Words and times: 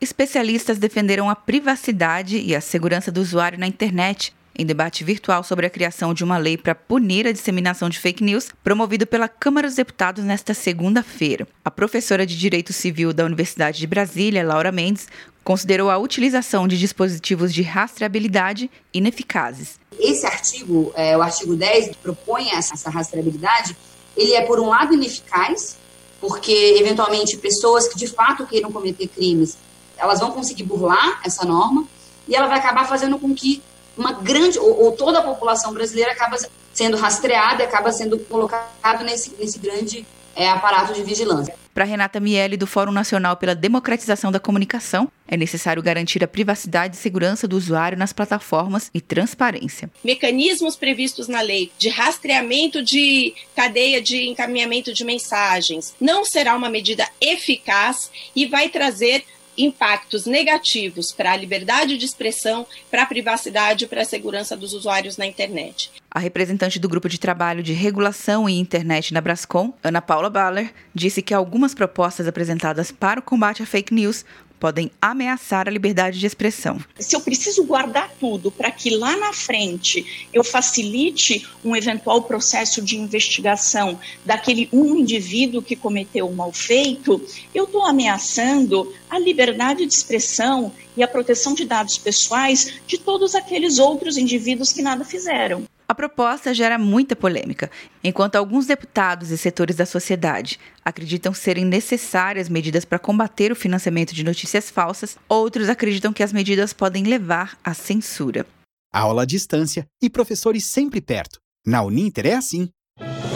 especialistas 0.00 0.78
defenderam 0.78 1.28
a 1.28 1.36
privacidade 1.36 2.38
e 2.38 2.54
a 2.54 2.60
segurança 2.60 3.12
do 3.12 3.20
usuário 3.20 3.58
na 3.58 3.66
internet 3.66 4.32
em 4.56 4.66
debate 4.66 5.04
virtual 5.04 5.42
sobre 5.42 5.66
a 5.66 5.70
criação 5.70 6.12
de 6.12 6.24
uma 6.24 6.36
lei 6.36 6.56
para 6.56 6.74
punir 6.74 7.26
a 7.26 7.32
disseminação 7.32 7.88
de 7.88 7.98
fake 7.98 8.22
news, 8.22 8.48
promovido 8.62 9.06
pela 9.06 9.28
Câmara 9.28 9.66
dos 9.66 9.76
Deputados 9.76 10.24
nesta 10.24 10.52
segunda-feira. 10.52 11.46
A 11.64 11.70
professora 11.70 12.26
de 12.26 12.36
Direito 12.36 12.72
Civil 12.72 13.12
da 13.12 13.24
Universidade 13.24 13.78
de 13.78 13.86
Brasília, 13.86 14.46
Laura 14.46 14.70
Mendes, 14.70 15.08
considerou 15.42 15.88
a 15.88 15.96
utilização 15.96 16.68
de 16.68 16.78
dispositivos 16.78 17.54
de 17.54 17.62
rastreabilidade 17.62 18.70
ineficazes. 18.92 19.80
Esse 19.98 20.26
artigo, 20.26 20.92
é, 20.94 21.16
o 21.16 21.22
artigo 21.22 21.56
10, 21.56 21.88
que 21.88 21.96
propõe 21.96 22.50
essa 22.50 22.90
rastreabilidade, 22.90 23.74
ele 24.16 24.34
é, 24.34 24.42
por 24.42 24.60
um 24.60 24.68
lado, 24.68 24.92
ineficaz, 24.92 25.78
porque, 26.20 26.76
eventualmente, 26.78 27.38
pessoas 27.38 27.88
que 27.88 27.96
de 27.96 28.08
fato 28.08 28.46
queiram 28.46 28.70
cometer 28.70 29.08
crimes, 29.08 29.56
elas 30.00 30.20
vão 30.20 30.32
conseguir 30.32 30.64
burlar 30.64 31.20
essa 31.24 31.44
norma, 31.44 31.86
e 32.26 32.34
ela 32.34 32.46
vai 32.46 32.58
acabar 32.58 32.86
fazendo 32.86 33.18
com 33.18 33.34
que 33.34 33.62
uma 33.96 34.12
grande, 34.12 34.58
ou, 34.58 34.84
ou, 34.84 34.92
toda 34.92 35.18
a 35.18 35.22
população 35.22 35.72
brasileira 35.72 36.12
acaba 36.12 36.36
sendo 36.72 36.96
rastreada 36.96 37.62
e 37.62 37.66
acaba 37.66 37.92
sendo 37.92 38.18
colocado 38.18 39.04
nesse, 39.04 39.34
nesse 39.38 39.58
grande 39.58 40.06
é, 40.34 40.48
aparato 40.48 40.94
de 40.94 41.02
vigilância. 41.02 41.54
Para 41.74 41.84
Renata 41.84 42.18
Miele, 42.18 42.56
do 42.56 42.66
Fórum 42.66 42.90
Nacional 42.90 43.36
pela 43.36 43.54
Democratização 43.54 44.32
da 44.32 44.40
Comunicação, 44.40 45.10
é 45.26 45.36
necessário 45.36 45.82
garantir 45.82 46.22
a 46.24 46.28
privacidade 46.28 46.96
e 46.96 46.98
segurança 46.98 47.46
do 47.46 47.56
usuário 47.56 47.96
nas 47.96 48.12
plataformas 48.12 48.90
e 48.92 49.00
transparência. 49.00 49.90
Mecanismos 50.02 50.76
previstos 50.76 51.28
na 51.28 51.40
lei 51.40 51.70
de 51.78 51.88
rastreamento 51.88 52.82
de 52.82 53.34
cadeia 53.54 54.02
de 54.02 54.28
encaminhamento 54.28 54.92
de 54.92 55.04
mensagens 55.04 55.94
não 56.00 56.24
será 56.24 56.56
uma 56.56 56.68
medida 56.68 57.08
eficaz 57.20 58.10
e 58.34 58.46
vai 58.46 58.68
trazer 58.68 59.24
impactos 59.64 60.26
negativos 60.26 61.12
para 61.12 61.32
a 61.32 61.36
liberdade 61.36 61.96
de 61.96 62.04
expressão, 62.04 62.66
para 62.90 63.02
a 63.02 63.06
privacidade 63.06 63.84
e 63.84 63.88
para 63.88 64.02
a 64.02 64.04
segurança 64.04 64.56
dos 64.56 64.72
usuários 64.72 65.16
na 65.16 65.26
internet. 65.26 65.90
A 66.10 66.18
representante 66.18 66.78
do 66.78 66.88
Grupo 66.88 67.08
de 67.08 67.18
Trabalho 67.18 67.62
de 67.62 67.72
Regulação 67.72 68.48
e 68.48 68.58
Internet 68.58 69.14
na 69.14 69.20
Brascom, 69.20 69.72
Ana 69.82 70.02
Paula 70.02 70.28
Baller, 70.28 70.72
disse 70.94 71.22
que 71.22 71.32
algumas 71.32 71.74
propostas 71.74 72.26
apresentadas 72.26 72.90
para 72.90 73.20
o 73.20 73.22
combate 73.22 73.62
à 73.62 73.66
fake 73.66 73.94
news 73.94 74.24
podem 74.60 74.90
ameaçar 75.00 75.66
a 75.66 75.70
liberdade 75.70 76.20
de 76.20 76.26
expressão. 76.26 76.78
Se 76.98 77.16
eu 77.16 77.20
preciso 77.22 77.64
guardar 77.64 78.12
tudo 78.20 78.50
para 78.50 78.70
que 78.70 78.90
lá 78.90 79.16
na 79.16 79.32
frente 79.32 80.28
eu 80.32 80.44
facilite 80.44 81.48
um 81.64 81.74
eventual 81.74 82.22
processo 82.22 82.82
de 82.82 82.96
investigação 82.96 83.98
daquele 84.24 84.68
um 84.70 84.94
indivíduo 84.94 85.62
que 85.62 85.74
cometeu 85.74 86.28
um 86.28 86.34
mal 86.34 86.52
feito, 86.52 87.20
eu 87.54 87.64
estou 87.64 87.84
ameaçando 87.84 88.92
a 89.08 89.18
liberdade 89.18 89.86
de 89.86 89.94
expressão 89.94 90.70
e 90.96 91.02
a 91.02 91.08
proteção 91.08 91.54
de 91.54 91.64
dados 91.64 91.96
pessoais 91.96 92.74
de 92.86 92.98
todos 92.98 93.34
aqueles 93.34 93.78
outros 93.78 94.18
indivíduos 94.18 94.72
que 94.72 94.82
nada 94.82 95.04
fizeram. 95.04 95.64
A 95.90 95.94
proposta 95.94 96.54
gera 96.54 96.78
muita 96.78 97.16
polêmica, 97.16 97.68
enquanto 98.04 98.36
alguns 98.36 98.64
deputados 98.64 99.32
e 99.32 99.36
setores 99.36 99.74
da 99.74 99.84
sociedade 99.84 100.56
acreditam 100.84 101.34
serem 101.34 101.64
necessárias 101.64 102.48
medidas 102.48 102.84
para 102.84 102.96
combater 102.96 103.50
o 103.50 103.56
financiamento 103.56 104.14
de 104.14 104.22
notícias 104.22 104.70
falsas, 104.70 105.18
outros 105.28 105.68
acreditam 105.68 106.12
que 106.12 106.22
as 106.22 106.32
medidas 106.32 106.72
podem 106.72 107.02
levar 107.02 107.58
à 107.64 107.74
censura. 107.74 108.46
Aula 108.94 109.22
à 109.22 109.24
distância 109.24 109.84
e 110.00 110.08
professores 110.08 110.64
sempre 110.64 111.00
perto. 111.00 111.40
Na 111.66 111.82
Uninter 111.82 112.24
é 112.24 112.34
assim. 112.34 112.68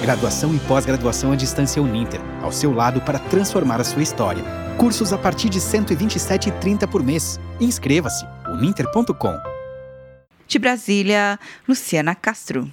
Graduação 0.00 0.54
e 0.54 0.60
pós-graduação 0.60 1.32
à 1.32 1.34
distância 1.34 1.82
Uninter, 1.82 2.20
ao 2.40 2.52
seu 2.52 2.72
lado 2.72 3.00
para 3.00 3.18
transformar 3.18 3.80
a 3.80 3.84
sua 3.84 4.04
história. 4.04 4.44
Cursos 4.78 5.12
a 5.12 5.18
partir 5.18 5.48
de 5.48 5.58
R$ 5.58 5.64
127,30 5.64 6.88
por 6.88 7.02
mês. 7.02 7.36
Inscreva-se 7.60 8.24
uninter.com. 8.48 9.53
De 10.54 10.60
Brasília, 10.60 11.40
Luciana 11.66 12.14
Castro. 12.14 12.70